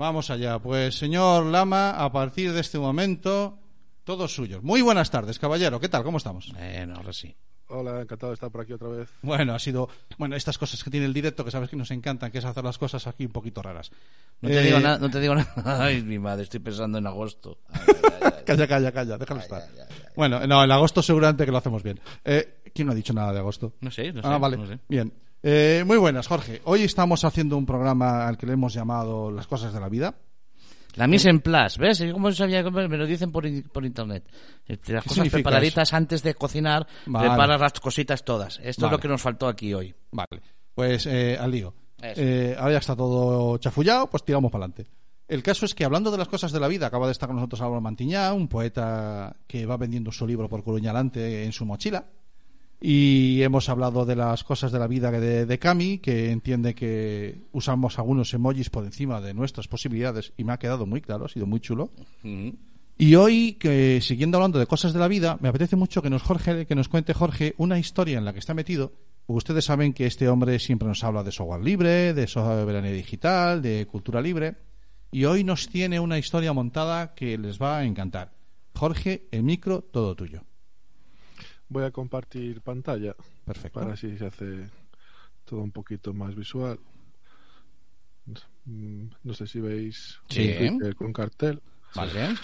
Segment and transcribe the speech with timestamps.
[0.00, 0.60] Vamos allá.
[0.60, 3.58] Pues, señor Lama, a partir de este momento,
[4.04, 4.62] todos suyos.
[4.62, 5.80] Muy buenas tardes, caballero.
[5.80, 6.04] ¿Qué tal?
[6.04, 6.52] ¿Cómo estamos?
[6.52, 7.34] Bueno, ahora sí.
[7.66, 9.08] Hola, encantado de estar por aquí otra vez.
[9.22, 9.88] Bueno, ha sido.
[10.16, 12.62] Bueno, estas cosas que tiene el directo, que sabes que nos encantan, que es hacer
[12.62, 13.90] las cosas aquí un poquito raras.
[14.40, 15.84] No te Eh, digo nada, no te digo nada.
[15.84, 17.58] Ay, mi madre, estoy pensando en agosto.
[17.72, 18.44] Ay, ay, ay, ay.
[18.46, 19.62] Calla, calla, calla, déjalo Ay, estar.
[19.62, 19.96] ay, ay, ay.
[20.14, 21.98] Bueno, no, en agosto seguramente que lo hacemos bien.
[22.24, 23.74] Eh, ¿Quién no ha dicho nada de agosto?
[23.80, 24.28] No sé, no sé.
[24.28, 24.56] ah, vale.
[24.58, 24.78] no sé.
[24.88, 25.12] Bien.
[25.42, 26.60] Eh, muy buenas, Jorge.
[26.64, 30.14] Hoy estamos haciendo un programa al que le hemos llamado Las cosas de la vida.
[30.96, 32.04] La mise en place, ¿ves?
[32.12, 32.62] ¿Cómo sabía?
[32.70, 34.24] Me lo dicen por, por internet.
[34.66, 37.58] Este, Las ¿Qué cosas preparaditas antes de cocinar, Vale.
[37.58, 38.58] las cositas todas.
[38.64, 38.94] Esto Vale.
[38.94, 39.94] es lo que nos faltó aquí hoy.
[40.10, 40.42] Vale.
[40.74, 41.72] Pues eh, al lío.
[42.02, 44.90] Eh, ahora ya está todo chafullado, pues tiramos para adelante.
[45.28, 47.36] El caso es que hablando de las cosas de la vida, acaba de estar con
[47.36, 52.06] nosotros Álvaro Mantiñá, un poeta que va vendiendo su libro por Coruñalante en su mochila.
[52.80, 57.42] Y hemos hablado de las cosas de la vida de, de Cami, que entiende que
[57.52, 61.28] usamos algunos emojis por encima de nuestras posibilidades y me ha quedado muy claro, ha
[61.28, 61.90] sido muy chulo.
[63.00, 66.22] Y hoy, que siguiendo hablando de cosas de la vida, me apetece mucho que nos,
[66.22, 68.92] Jorge, que nos cuente Jorge una historia en la que está metido.
[69.26, 73.86] Ustedes saben que este hombre siempre nos habla de software libre, de soberanía digital, de
[73.86, 74.56] cultura libre.
[75.12, 78.32] Y hoy nos tiene una historia montada que les va a encantar.
[78.74, 80.47] Jorge, el micro, todo tuyo.
[81.68, 83.80] Voy a compartir pantalla Perfecto.
[83.80, 84.68] para así se hace
[85.44, 86.78] todo un poquito más visual.
[88.64, 90.54] Mm, No sé si veis Sí.
[90.96, 91.60] con cartel.
[91.94, 92.34] ¿Vale?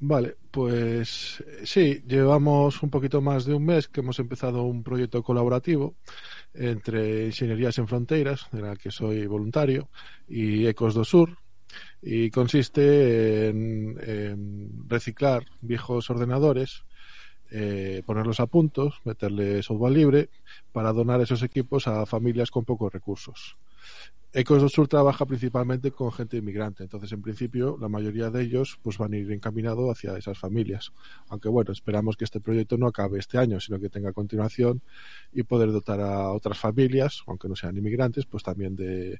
[0.00, 4.82] Vale, pues eh, sí, llevamos un poquito más de un mes que hemos empezado un
[4.84, 5.96] proyecto colaborativo
[6.54, 9.88] entre Ingenierías en Fronteiras, de la que soy voluntario,
[10.28, 11.36] y Ecos do Sur,
[12.00, 16.84] y consiste en, en reciclar viejos ordenadores,
[17.50, 20.30] eh, ponerlos a punto, meterle software libre
[20.72, 23.56] para donar esos equipos a familias con pocos recursos.
[24.30, 28.98] Ecos Sur trabaja principalmente con gente inmigrante, entonces en principio la mayoría de ellos pues
[28.98, 30.92] van a ir encaminados hacia esas familias.
[31.28, 34.82] Aunque bueno, esperamos que este proyecto no acabe este año, sino que tenga continuación
[35.32, 39.18] y poder dotar a otras familias, aunque no sean inmigrantes, pues también de,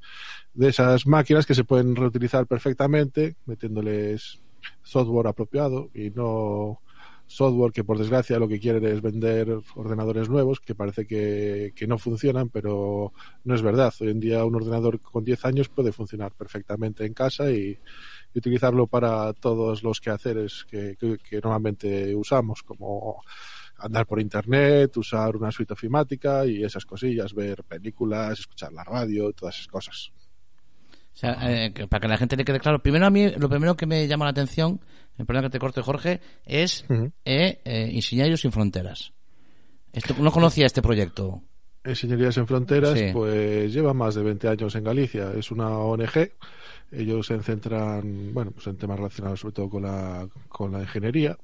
[0.53, 4.43] de esas máquinas que se pueden reutilizar perfectamente, metiéndoles
[4.83, 6.83] software apropiado y no
[7.29, 11.87] software que por desgracia lo que quieren es vender ordenadores nuevos que parece que, que
[11.87, 13.13] no funcionan, pero
[13.45, 13.95] no es verdad.
[14.01, 17.79] Hoy en día un ordenador con 10 años puede funcionar perfectamente en casa y,
[18.35, 23.23] y utilizarlo para todos los quehaceres que, que, que normalmente usamos, como
[23.77, 29.33] andar por internet, usar una suite ofimática y esas cosillas, ver películas, escuchar la radio,
[29.33, 30.13] todas esas cosas.
[31.19, 33.49] O sea, eh, que- para que la gente le quede claro, primero a mí, lo
[33.49, 34.81] primero que me llama la atención,
[35.19, 36.85] el problema que te corte Jorge, es
[37.25, 39.13] eh, eh, Ingenieros sin Fronteras.
[39.93, 41.43] Esto, no conocía este proyecto.
[41.85, 43.07] Ingenierías en Fronteras, Sí.
[43.13, 45.33] pues lleva más de 20 años en Galicia.
[45.37, 46.31] Es una ONG.
[46.93, 51.37] Ellos se centran, bueno, pues en temas relacionados sobre todo con la, con la ingeniería.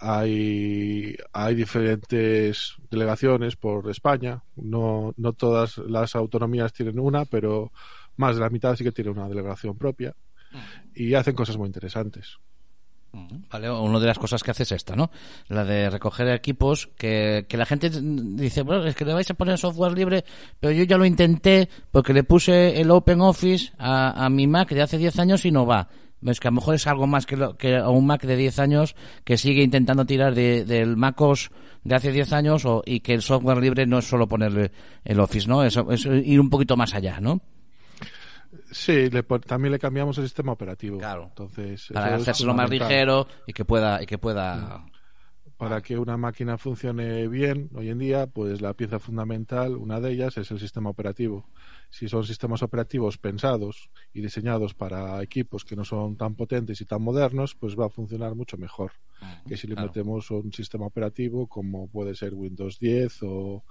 [0.00, 4.42] Hay, hay diferentes delegaciones por España.
[4.54, 7.72] No, no todas las autonomías tienen una, pero
[8.18, 10.14] más de la mitad sí que tiene una delegación propia.
[10.94, 12.36] Y hacen cosas muy interesantes.
[13.50, 15.10] Vale, una de las cosas que hace es esta, ¿no?
[15.48, 19.34] La de recoger equipos que, que la gente dice, bueno, es que le vais a
[19.34, 20.24] poner software libre,
[20.60, 24.68] pero yo ya lo intenté porque le puse el Open Office a, a mi Mac
[24.70, 25.88] de hace 10 años y no va.
[26.26, 28.58] Es que a lo mejor es algo más que, lo- que un Mac de 10
[28.58, 31.50] años que sigue intentando tirar de- del MacOS
[31.84, 34.70] de hace 10 años o, y que el software libre no es solo ponerle
[35.04, 35.62] el Office, ¿no?
[35.64, 37.40] Es ir un poquito más allá, ¿no?
[38.70, 40.98] Sí, le también le cambiamos el sistema operativo.
[40.98, 41.24] Claro.
[41.28, 44.84] Entonces, Para hacérselo más ligero y que pueda, y que pueda
[45.58, 50.12] para que una máquina funcione bien hoy en día, pues la pieza fundamental, una de
[50.12, 51.48] ellas, es el sistema operativo.
[51.90, 56.84] Si son sistemas operativos pensados y diseñados para equipos que no son tan potentes y
[56.84, 58.92] tan modernos, pues va a funcionar mucho mejor
[59.46, 59.88] que si le claro.
[59.88, 63.64] metemos un sistema operativo como puede ser Windows 10 o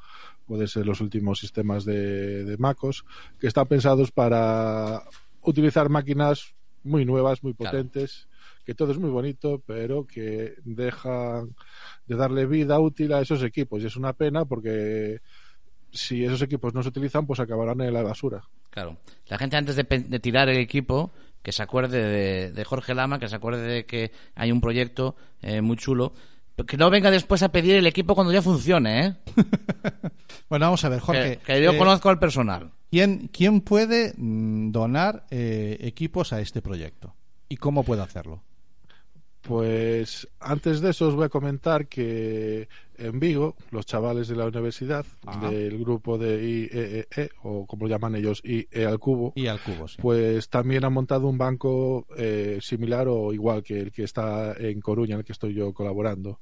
[0.46, 3.06] puede ser los últimos sistemas de, de MacOS,
[3.40, 5.03] que están pensados para
[5.41, 7.72] utilizar máquinas muy nuevas, muy Claro.
[7.78, 8.27] potentes,
[8.66, 11.56] que todo es muy bonito, pero que dejan
[12.06, 13.81] de darle vida útil a esos equipos.
[13.83, 15.19] Y es una pena porque
[15.92, 18.44] si esos equipos no se utilizan, pues acabarán en la basura.
[18.69, 18.98] Claro.
[19.28, 21.12] La gente antes de, de tirar el equipo,
[21.42, 25.16] que se acuerde de, de Jorge Lama, que se acuerde de que hay un proyecto
[25.42, 26.13] eh, muy chulo,
[26.66, 29.16] que no venga después a pedir el equipo cuando ya funcione, ¿eh?
[30.50, 31.38] Bueno, vamos a ver, Jorge.
[31.38, 32.72] que, que yo eh, conozco al personal.
[32.90, 37.13] ¿quién, ¿Quién puede mm, donar eh, equipos a este proyecto?
[37.50, 38.44] ¿Y cómo puede hacerlo?
[39.42, 44.45] Pues antes de eso os voy a comentar que en Vigo, los chavales de la
[44.45, 45.49] universidad, Ajá.
[45.49, 49.88] del grupo de IEEE, E, o como llaman ellos, IE al cubo, Y al cubo,
[49.88, 49.97] sí.
[50.01, 54.79] pues también han montado un banco eh, similar o igual que el que está en
[54.81, 56.39] Coruña, en el que estoy yo colaborando.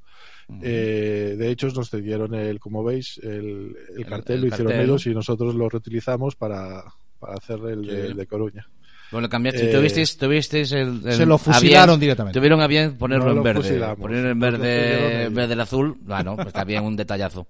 [0.62, 4.68] Eh, de hecho, nos cedieron el, como veis, el, el El- cartel, el lo hicieron
[4.72, 6.84] cartel, ellos y nosotros lo reutilizamos para,
[7.20, 7.92] para hacer el Sí.
[7.92, 8.68] de, el de Coruña.
[9.12, 12.38] Bueno, cambiaste, Eh, tuvisteis, tuvisteis el, el- Se lo fusilaron bien- directamente.
[12.40, 13.96] Tuvieron a bien ponerlo No en lo verde.
[13.98, 15.98] Ponerlo en lo verde, vez del azul.
[16.02, 17.48] Bueno, pues está bien, un detallazo.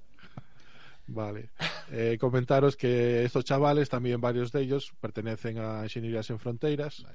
[1.07, 1.49] Vale.
[1.91, 7.05] Eh, comentaros que estos chavales, también varios de ellos, pertenecen a Ingenierías en Fronteras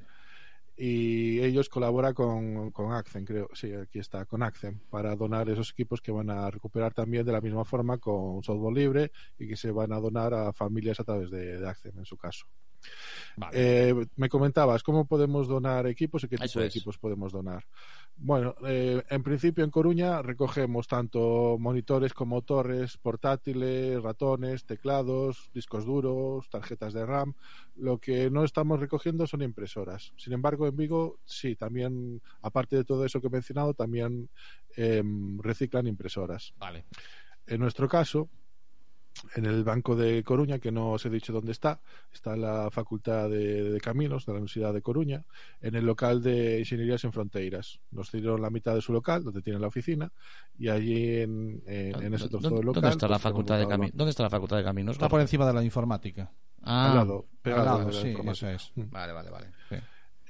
[0.76, 3.48] y ellos colaboran con, con Accent, creo.
[3.52, 7.32] Sí, aquí está, con Accent, para donar esos equipos que van a recuperar también de
[7.32, 11.04] la misma forma con software libre y que se van a donar a familias a
[11.04, 12.46] través de, de Accent, en su caso.
[13.37, 13.53] Vale.
[13.55, 16.77] Eh, me comentabas, ¿cómo podemos donar equipos y qué tipo Eso de es.
[16.77, 17.65] equipos podemos donar?
[18.17, 25.87] Bueno, eh, en principio en Coruña recogemos tanto monitores como torres, portátiles, ratones, teclados, discos
[25.87, 27.32] duros, tarjetas de RAM.
[27.77, 30.12] Lo que no estamos recogiendo son impresoras.
[30.19, 34.29] Sin embargo, en Vigo sí, también, aparte de todo eso que he mencionado, también
[34.76, 36.53] em, reciclan impresoras.
[36.59, 36.85] Vale.
[37.47, 38.29] En nuestro caso,
[39.35, 41.81] en el Banco de Coruña, que no os he dicho dónde está,
[42.12, 45.25] está en la Facultad de, de Caminos de la Universidad de Coruña,
[45.61, 47.81] en el local de Ingenierías en Fronteiras.
[47.91, 50.11] Nos dieron la mitad de su local, donde tiene la oficina,
[50.59, 52.83] y allí en, en, en ese trozo ¿Dónde, del local.
[52.83, 53.97] dónde está la pues, facultad de Caminos?
[53.97, 54.93] ¿Dónde está la facultad de Caminos?
[54.97, 56.33] Está por encima de la informática.
[56.62, 58.53] Ah, al lado, pegado Al lado, de la sí, informática.
[58.53, 58.91] eso es.
[58.91, 59.47] vale, vale, vale.
[59.69, 59.77] Sí.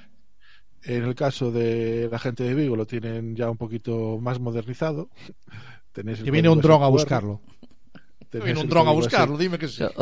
[0.83, 5.09] En el caso de la gente de Vigo lo tienen ya un poquito más modernizado.
[5.91, 7.41] Tenéis Que viene un dron a buscarlo.
[8.31, 9.83] Viene un dron a buscarlo, dime que sí.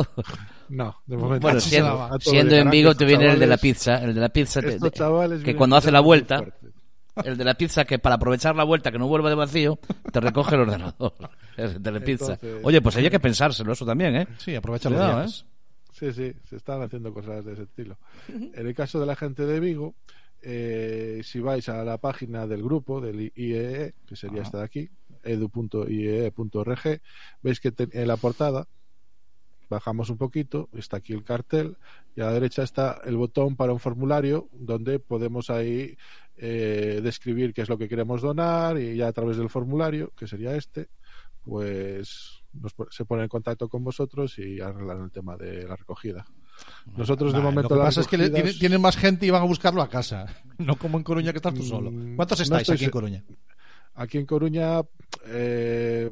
[0.68, 2.18] No, de momento Bueno, no.
[2.18, 4.78] siendo, en Vigo te viene el de la pizza, el de la pizza te-
[5.44, 6.42] que cuando hace la vuelta.
[7.24, 9.78] El de la pizza que para aprovechar la vuelta que no vuelva de vacío,
[10.12, 11.14] te recoge el ordenador.
[11.56, 12.34] El de la pizza.
[12.34, 14.26] Entonces- Oye, pues había que pensárselo eso también, ¿eh?
[14.38, 15.46] Sí, aprovecha los viajes.
[15.92, 17.96] Sí, sí, se están haciendo cosas de ese estilo.
[18.28, 19.94] En el caso de la gente de Vigo,
[20.42, 24.46] eh, si vais a la página del grupo, del IEE, que sería Ajá.
[24.48, 24.90] esta de aquí,
[25.24, 27.00] edu.iee.org,
[27.42, 28.66] veis que te- en la portada
[29.68, 31.76] bajamos un poquito, está aquí el cartel
[32.14, 35.96] y a la derecha está el botón para un formulario donde podemos ahí
[36.36, 40.26] eh, describir qué es lo que queremos donar y ya a través del formulario, que
[40.26, 40.88] sería este,
[41.42, 46.26] pues nos se pone en contacto con vosotros y arreglan el tema de la recogida.
[46.96, 49.42] Nosotros de momento lo que pasa es que le- tienen, tienen más gente y van
[49.42, 50.26] a buscarlo a casa.
[50.58, 51.90] No como en Coruña que estás tú solo.
[51.90, 53.24] Mm, ¿Cuántos no estáis estoy aquí en Coruña?
[53.94, 54.80] Aquí en Coruña,
[55.26, 56.10] eh,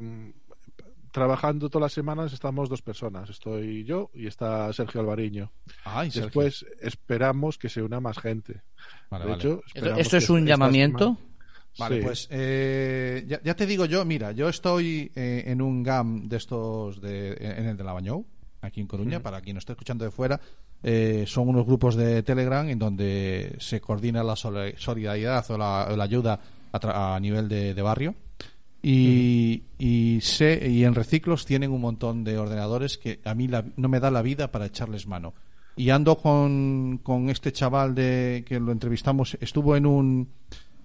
[1.15, 3.29] trabajando todas las semanas, estamos dos personas.
[3.29, 5.49] Estoy yo y está Sergio Alvariño.
[5.85, 6.25] Ay, Sergio.
[6.25, 8.61] Después esperamos que se una más gente.
[9.09, 9.41] Vale, de vale.
[9.43, 9.61] hecho,
[9.97, 11.15] ¿Esto, es un llamamiento?
[11.15, 11.19] semana-
[11.77, 12.01] Vale, Sí.
[12.05, 16.37] pues eh, ya, ya te digo yo, mira, yo estoy eh, en un GAM de
[16.37, 18.25] estos, de, en el de Lavañou,
[18.61, 20.39] aquí en Coruña, para quien nos esté escuchando de fuera,
[20.83, 25.87] eh, son unos grupos de Telegram en donde se coordina la soli- solidaridad o la,
[26.03, 26.39] ayuda
[26.71, 28.15] a, tra- a nivel de, de barrio.
[28.87, 33.65] Y, y sé, y en Reciclos tienen un montón de ordenadores que a mí la-
[33.77, 35.33] no me da la vida para echarles mano.
[35.75, 40.29] Y ando con, con este chaval de que lo entrevistamos, estuvo en un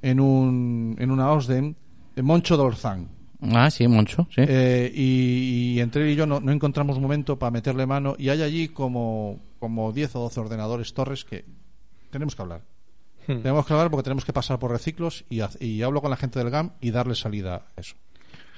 [0.03, 1.75] en un en una OSDEM,
[2.17, 3.07] eh, Moncho Dorzán.
[3.43, 4.43] Ah, sí, Moncho, sí.
[4.49, 8.31] Eh, y, y entre él y yo no, no encontramos momento para meterle mano y
[8.31, 11.45] hay allí como, como 10 o 12 ordenadores torres que
[12.11, 12.63] tenemos que hablar.
[13.35, 13.43] Hmm.
[13.43, 16.51] Tenemos que hablar porque tenemos que pasar por reciclos y, hablo con la gente del
[16.51, 17.97] GAM y darle salida a eso.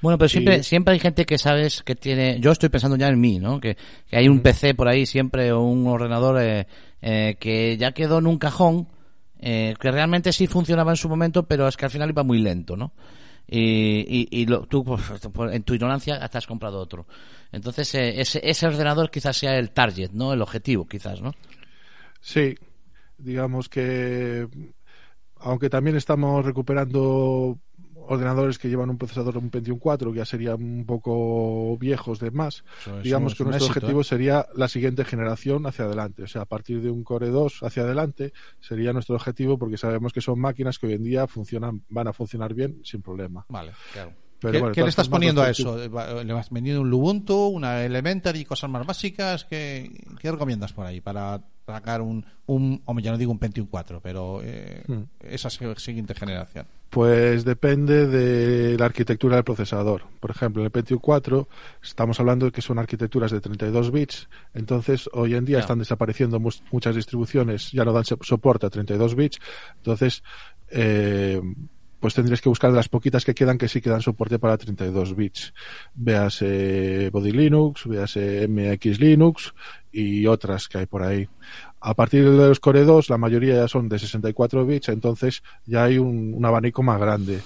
[0.00, 2.40] Bueno, pero siempre, Y- siempre hay gente que sabes que tiene.
[2.40, 3.60] Yo estoy pensando ya en mí, ¿no?
[3.60, 3.76] Que,
[4.08, 6.66] que hay un PC por ahí siempre o un ordenador eh,
[7.00, 8.88] eh, que ya quedó en un cajón,
[9.38, 12.38] eh, que realmente sí funcionaba en su momento, pero es que al final iba muy
[12.38, 12.92] lento, ¿no?
[13.46, 15.02] Y, y, y lo- tú, pues,
[15.52, 17.06] en tu ignorancia, te has comprado otro.
[17.52, 20.32] Entonces, eh, ese, ese ordenador quizás sea el target, ¿no?
[20.32, 21.32] El objetivo, quizás, ¿no?
[22.20, 22.54] Sí,
[23.22, 24.48] digamos que
[25.38, 27.58] aunque también estamos recuperando
[28.06, 32.30] ordenadores que llevan un procesador un Pentium 4 que ya serían un poco viejos de
[32.30, 34.04] más, Eso digamos es que nuestro éxito, objetivo ¿eh?
[34.04, 37.84] sería la siguiente generación hacia adelante, o sea, a partir de un Core 2 hacia
[37.84, 42.08] adelante sería nuestro objetivo porque sabemos que son máquinas que hoy en día funcionan, van
[42.08, 43.44] a funcionar bien sin problema.
[43.48, 44.12] Vale, claro.
[44.40, 45.76] Pero ¿Qué, bueno, qué de le estás poniendo a eso?
[46.24, 49.44] ¿Le has vendido un Lubuntu, una Elementary, cosas más básicas?
[49.44, 49.88] ¿Qué,
[50.20, 54.00] qué recomiendas por ahí para sacar un, un, hombre, ya no digo un Pentium 4,
[54.02, 55.02] pero eh, Hmm.
[55.20, 56.66] esa siguiente generación?
[56.90, 60.02] Pues depende de la arquitectura del procesador.
[60.20, 61.48] Por ejemplo, en el Pentium 4
[61.82, 66.38] estamos hablando de que son arquitecturas de 32 bits, entonces hoy en día están desapareciendo
[66.38, 69.38] mus- muchas distribuciones, ya no dan so- soporte a 32 bits,
[69.76, 70.22] entonces
[70.70, 71.40] eh,
[72.00, 74.58] pues tendrías que buscar de las poquitas que quedan que sí que dan soporte para
[74.58, 75.54] 32 bits.
[75.94, 79.54] Véase Body Linux, véase MX Linux
[79.92, 81.28] y otras que hay por ahí.
[81.80, 85.84] A partir de los Core 2, la mayoría ya son de 64 bits, entonces ya
[85.84, 87.40] hay un, un abanico más grande.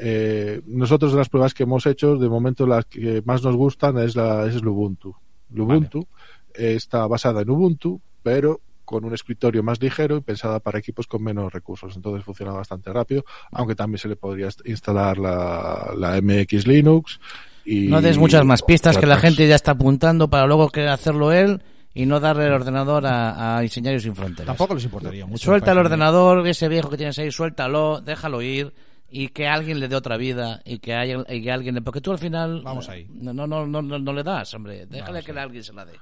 [0.00, 3.98] Eh, nosotros de las pruebas que hemos hecho, de momento las que más nos gustan
[3.98, 5.14] es, la, es el Ubuntu.
[5.56, 6.06] Ubuntu
[6.54, 11.06] eh, está basada en Ubuntu, pero con un escritorio más ligero y pensada para equipos
[11.06, 11.94] con menos recursos.
[11.96, 17.20] Entonces funciona bastante rápido, aunque también se le podría inst- instalar la, la MX Linux.
[17.64, 20.88] Y No des muchas más pistas que la gente ya está apuntando para luego querer
[20.88, 21.60] hacerlo él
[21.94, 24.46] y no darle el ordenador a, a Diseñarios Sin Fronteras.
[24.46, 25.44] Tampoco les importaría mucho.
[25.44, 28.72] Suelta el ordenador, ese viejo que tienes ahí, suéltalo, déjalo ir
[29.10, 31.82] y que alguien le dé otra vida y que haya y que alguien le...
[31.82, 32.62] Porque tú al final...
[32.62, 33.06] Vamos ahí.
[33.10, 34.86] No, no, no, no, no le das, hombre.
[34.86, 35.94] Déjale Vamos que alguien se la dé.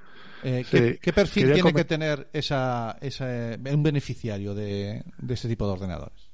[0.42, 3.26] Eh, Sí, ¿qué, qué perfil quería tiene que tener esa, esa,
[3.72, 6.30] un beneficiario de, de este tipo de ordenadores?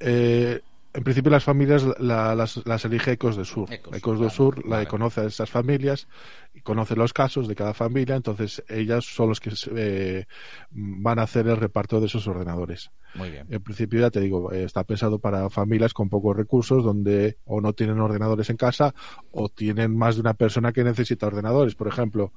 [0.00, 0.60] Eh,
[0.98, 3.72] en principio las familias la- las, las elige Ecos de Sur.
[3.72, 4.88] Ecos, Ecos de vale, Sur la vale.
[4.88, 6.08] conoce a esas familias
[6.52, 10.26] y conoce los casos de cada familia, entonces ellas son los que eh,
[10.70, 12.90] van a hacer el reparto de esos ordenadores.
[13.14, 13.46] Muy bien.
[13.48, 17.60] En principio, ya te digo, eh, está pensado para familias con pocos recursos donde o
[17.60, 18.94] no tienen ordenadores en casa
[19.30, 21.74] o tienen más de una persona que necesita ordenadores.
[21.74, 22.32] Por ejemplo,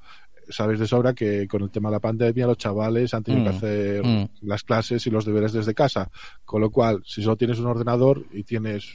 [0.48, 3.44] sabéis de sobra que con el tema de la pandemia los chavales han tenido Mm,
[3.44, 4.28] que hacer mm.
[4.42, 6.10] las clases y los deberes desde casa.
[6.44, 8.88] Con lo cual, si solo tienes un ordenador y tienes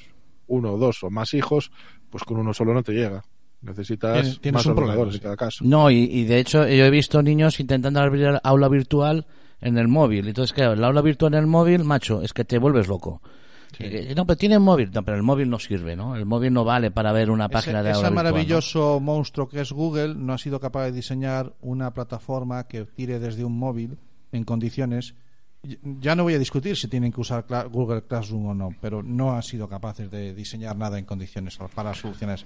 [0.48, 1.72] uno, dos o más hijos,
[2.10, 3.24] pues con uno solo no te llega.
[3.62, 5.18] Necesitas Tienes- tienes más un problema, ordenadores sí.
[5.18, 5.64] en cada caso.
[5.66, 9.26] No, y, y de hecho yo he visto niños intentando abrir el aula virtual
[9.62, 10.28] en el móvil.
[10.28, 13.22] Entonces, claro, el aula virtual en el móvil, macho, es que te vuelves loco.
[13.76, 14.92] Que, no, pero tiene móvil.
[14.94, 16.16] No, pero el móvil no sirve, ¿no?
[16.16, 18.32] El móvil no vale para ver una página ese, de ese aula virtual, ¿no?
[18.32, 23.20] maravilloso monstruo que es Google no ha sido capaz de diseñar una plataforma que tire
[23.20, 23.98] desde un móvil
[24.32, 25.16] en condiciones.
[26.00, 29.36] Ya no voy a discutir si tienen que usar Google Classroom o no, pero no
[29.36, 32.40] han sido capaces de diseñar nada en condiciones para solucionar.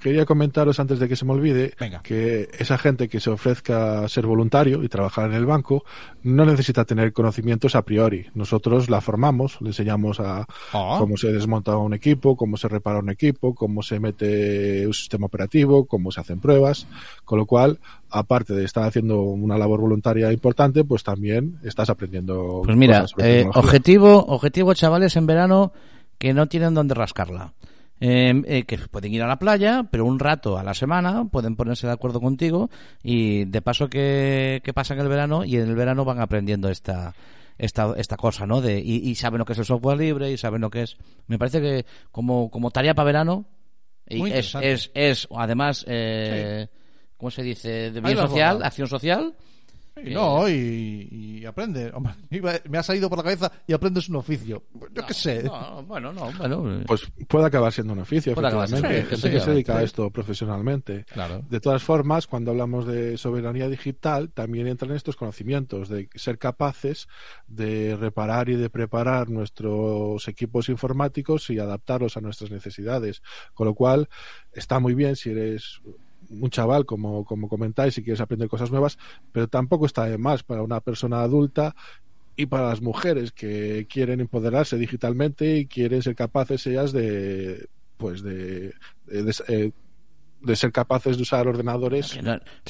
[0.00, 2.00] Quería comentaros antes de que se me olvide Venga.
[2.02, 5.84] que esa gente que se ofrezca a ser voluntario y trabajar en el banco
[6.22, 8.26] no necesita tener conocimientos a priori.
[8.34, 10.96] Nosotros la formamos, le enseñamos a Ah.
[10.98, 15.26] cómo se desmonta un equipo, cómo se repara un equipo, cómo se mete un sistema
[15.26, 16.86] operativo, cómo se hacen pruebas,
[17.24, 17.78] con lo cual,
[18.10, 22.62] aparte de estar haciendo una labor voluntaria importante, pues también estás aprendiendo.
[22.64, 25.72] Pues mira, eh, objetivo, objetivo, chavales, en verano
[26.18, 27.52] que no tienen dónde rascarla.
[28.02, 31.54] Eh, eh, que pueden ir a la playa, pero un rato a la semana pueden
[31.54, 32.70] ponerse de acuerdo contigo
[33.02, 37.14] y de paso que, que pasan el verano y en el verano van aprendiendo esta
[37.58, 38.62] esta, esta cosa, ¿no?
[38.62, 40.96] De, y, y saben lo que es el software libre y saben lo que es.
[41.26, 43.44] Me parece que como, como tarea para verano
[44.06, 46.68] y es, es, es además, eh,
[47.16, 47.90] ¿cómo se dice?
[47.90, 49.34] De bien social, acción social.
[50.04, 51.90] Y no, y, y aprende.
[51.94, 52.14] Hombre,
[52.68, 54.64] me ha salido por la cabeza y aprendes un oficio.
[54.92, 55.42] Yo qué sé.
[55.42, 56.82] No, bueno, no, bueno.
[56.86, 59.22] Pues puede acabar siendo un oficio, Puede acabar siendo efectivamente.
[59.22, 61.04] Gente que se dedica a esto profesionalmente.
[61.12, 61.42] Claro.
[61.48, 67.08] De todas formas, cuando hablamos de soberanía digital, también entran estos conocimientos de ser capaces
[67.46, 73.22] de reparar y de preparar nuestros equipos informáticos y adaptarlos a nuestras necesidades.
[73.54, 74.08] Con lo cual,
[74.52, 75.80] está muy bien si eres
[76.28, 78.98] un chaval, como, como comentáis, si quieres aprender cosas nuevas,
[79.32, 81.74] pero tampoco está de más para una persona adulta
[82.36, 88.22] y para las mujeres que quieren empoderarse digitalmente y quieren ser capaces ellas de pues
[88.22, 88.72] de,
[89.06, 89.72] de- de- eh,
[90.42, 92.16] de ser capaces de usar ordenadores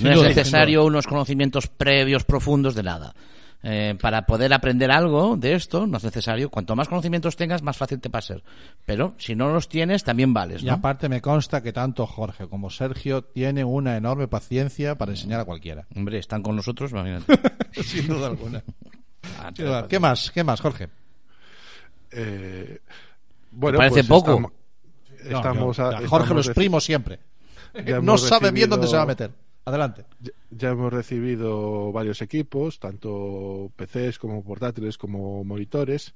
[0.02, 3.14] No, es necesario unos conocimientos previos profundos de nada.
[3.62, 6.48] Eh, para poder aprender algo de esto, no es necesario.
[6.50, 8.42] Cuanto más conocimientos tengas, más fácil te va a ser.
[8.86, 10.72] Pero si no los tienes, también vales, Y ¿no?
[10.72, 15.44] aparte me consta que tanto Jorge como Sergio tienen una enorme paciencia para enseñar a
[15.44, 15.86] cualquiera.
[15.94, 17.38] Hombre, están con nosotros, imagínate.
[17.82, 18.62] Sin duda alguna.
[19.38, 19.86] Ah, Sin duda.
[19.86, 20.30] ¿Qué más?
[20.30, 20.88] ¿Qué más, Jorge?
[22.12, 22.78] eh,
[23.50, 24.52] bueno parece pues poco?
[25.22, 27.18] estamos, No, yo- a- Jorge estamos lo reci- exprimo siempre.
[28.02, 29.30] No sabe bien dónde se va a meter.
[29.64, 30.04] Adelante.
[30.50, 36.14] Ya, hemos recibido varios equipos, tanto PCs como portátiles como monitores,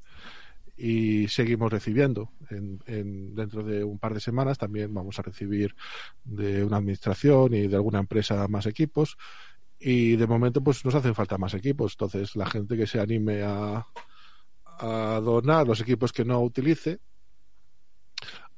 [0.77, 2.33] y seguimos recibiendo.
[2.51, 5.75] En, en- dentro de un par de semanas también vamos a recibir
[6.25, 9.17] de una administración y de alguna empresa más equipos.
[9.79, 11.93] Y de momento pues nos hacen falta más equipos.
[11.93, 13.87] Entonces la gente que se anime a
[15.23, 16.99] donar los equipos que no utilice,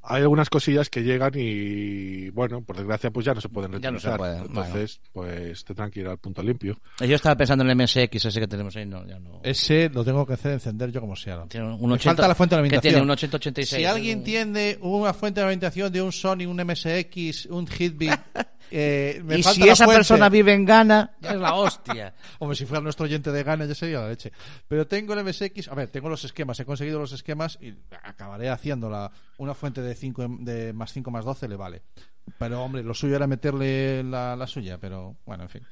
[0.08, 3.90] hay algunas cosillas que llegan y, bueno, por desgracia, pues ya no se pueden Ya
[3.90, 4.18] no se reutilizar.
[4.18, 6.78] puede, Entonces, pues tendrán que ir al punto limpio.
[7.00, 9.40] Yo estaba pensando en el MSX ese que tenemos ahí, no, ya no.
[9.42, 11.44] Ese lo tengo que hacer encender yo como sea.
[11.48, 12.92] Tiene un Me 80 falta la fuente de que alimentación.
[12.94, 13.80] tiene un 8086.
[13.80, 18.10] Si alguien un- tiene una fuente de alimentación de un Sony, un MSX, un Hitbit,
[18.70, 19.98] eh, me y falta si la esa fuente.
[19.98, 22.14] persona vive en Ghana, ya es la hostia.
[22.38, 24.32] Hombre, si fuera nuestro oyente de Ghana ya sería la leche.
[24.68, 28.48] Pero tengo el MSX, a ver, tengo los esquemas, he conseguido los esquemas y acabaré
[28.50, 31.82] haciendo la, una fuente de 5 de más 5 más 12 le vale.
[32.38, 35.62] Pero hombre, lo suyo era meterle la, la suya, pero bueno, en fin.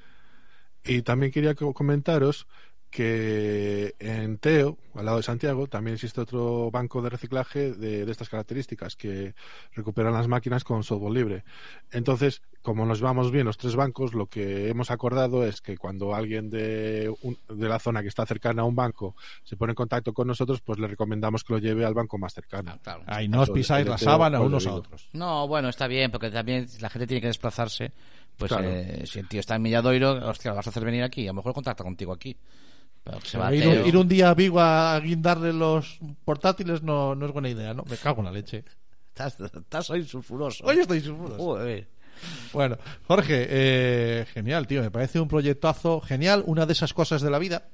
[0.84, 2.46] Y también quería co- comentaros
[2.94, 8.12] que en Teo, al lado de Santiago, también existe otro banco de reciclaje de, de
[8.12, 9.34] estas características que
[9.74, 11.44] recuperan las máquinas con software libre.
[11.90, 16.14] Entonces, como nos vamos bien los tres bancos, lo que hemos acordado es que cuando
[16.14, 19.76] alguien de, un- de la zona que está cercana a un banco se pone en
[19.76, 22.78] contacto con nosotros, pues le recomendamos que lo lleve al banco más cercano.
[22.82, 23.02] Claro.
[23.06, 25.08] Ahí no os pisáis la sábana unos a otros.
[25.12, 27.90] No, bueno, está bien, porque también la gente tiene que desplazarse.
[28.36, 28.68] Pues Claro.
[28.68, 31.24] eh, si el tío está en Milladoiro, hostia, lo vas a hacer venir aquí.
[31.24, 32.36] A lo mejor contacta contigo aquí.
[33.24, 37.14] Se va a ir, un, ir un día a Vigo a guindarle los portátiles no,
[37.14, 37.84] no es buena idea, ¿no?
[37.88, 38.64] Me cago en la leche.
[39.08, 40.64] Estás, estás hoy sulfuroso.
[40.64, 41.36] Hoy estoy seguro.
[41.36, 41.86] Joder.
[42.52, 44.80] Bueno, Jorge, eh, genial, tío.
[44.80, 46.42] Me parece un proyectazo genial.
[46.46, 47.68] Una de esas cosas de la vida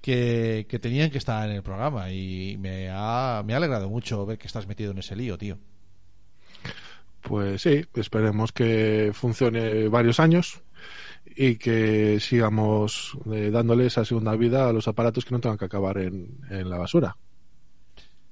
[0.00, 2.10] que, que tenían que estar en el programa.
[2.12, 5.58] Y me ha, me ha alegrado mucho ver que estás metido en ese lío, tío.
[7.22, 10.62] Pues sí, esperemos que funcione varios años
[11.36, 15.66] y que sigamos eh, dándole esa segunda vida a los aparatos que no tengan que
[15.66, 17.16] acabar en, en la basura.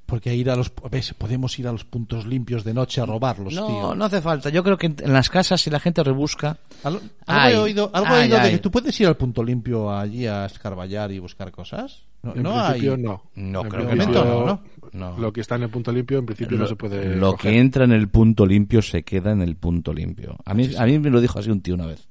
[0.06, 3.54] Porque ir a los, ves, podemos ir a los puntos limpios de noche a robarlos,
[3.54, 3.94] No, tío.
[3.94, 4.50] no hace falta.
[4.50, 6.58] Yo creo que en, las casas, si la gente rebusca.
[6.82, 8.50] Algo, algo Ay, he oído, algo he ay, oído de ay.
[8.52, 12.02] que tú puedes ir al punto limpio allí a escarballar y buscar cosas.
[12.22, 13.02] No, En no principio hay.
[13.02, 13.22] no.
[13.34, 14.62] No, En creo que no, ¿no?
[14.92, 15.18] No.
[15.18, 17.52] Lo que está en el punto limpio en principio no se puede lo coger.
[17.52, 20.36] que entra en el punto limpio se queda en el punto limpio.
[20.44, 22.06] A mí, a mí me lo dijo así un tío una vez.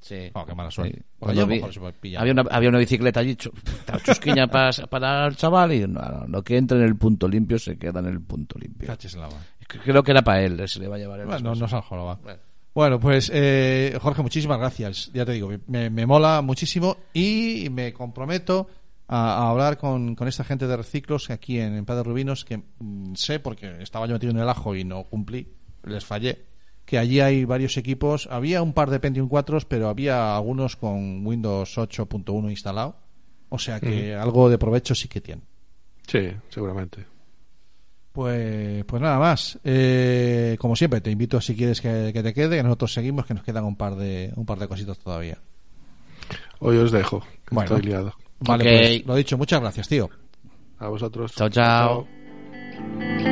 [0.00, 0.30] Sí.
[0.34, 1.02] Oh, qué mala suerte.
[1.18, 1.60] Pues yo vi-
[2.20, 3.36] había, una, había una bicicleta allí,
[4.04, 7.58] chusquiña para, para el chaval, y no, no, lo que entra en el punto limpio
[7.58, 8.86] se queda en el punto limpio.
[9.66, 12.20] Creo que era para él, se le va a llevar el Bueno, no, no jorobado.
[12.22, 12.38] Bueno.
[12.74, 15.10] Bueno, pues eh, Jorge, muchísimas gracias.
[15.12, 18.68] Ya te digo, me, me mola muchísimo y me comprometo
[19.08, 22.62] a, a hablar con, con esta gente de reciclos aquí en, en Padre Rubinos, que
[22.78, 25.48] mm, sé porque estaba yo metido en el ajo y no cumplí,
[25.84, 26.44] les fallé,
[26.88, 28.26] que allí hay varios equipos.
[28.30, 32.96] Había un par de Pentium 4, pero había algunos con Windows 8.1 instalado.
[33.50, 35.44] O sea que algo de provecho sí que tienen.
[36.06, 37.04] Sí, seguramente.
[38.10, 39.58] Pues, pues nada más.
[39.64, 43.34] Eh, como siempre, te invito si quieres que, que te quede, que nosotros seguimos, que
[43.34, 45.36] nos quedan un par de un par de cositas todavía.
[46.60, 47.76] Hoy os dejo, que Bueno.
[47.76, 48.14] estoy liado.
[48.40, 50.08] Vale, pues lo dicho, muchas gracias, tío.
[50.78, 51.34] A vosotros.
[51.34, 52.06] Chao, chao.
[52.06, 53.27] Chao.